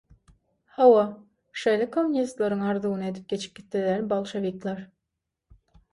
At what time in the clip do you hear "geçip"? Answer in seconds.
3.35-3.61